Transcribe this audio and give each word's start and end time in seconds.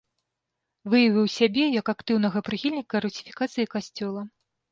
Выявіў 0.93 1.25
сябе 1.37 1.65
як 1.79 1.91
актыўнага 1.93 2.39
прыхільніка 2.49 2.95
русіфікацыі 3.05 3.71
касцёла. 3.77 4.21